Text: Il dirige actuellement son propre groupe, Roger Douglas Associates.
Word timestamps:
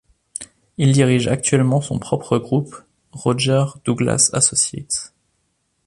Il 0.79 0.93
dirige 0.93 1.27
actuellement 1.27 1.79
son 1.79 1.99
propre 1.99 2.39
groupe, 2.39 2.75
Roger 3.11 3.65
Douglas 3.85 4.31
Associates. 4.33 5.13